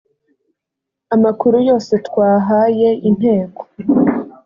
[1.15, 3.61] amakuru yose twayahaye inteko